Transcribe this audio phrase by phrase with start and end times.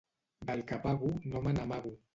[0.47, 1.99] Del que pago no me n'amago.